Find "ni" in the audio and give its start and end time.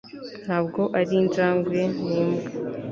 2.05-2.13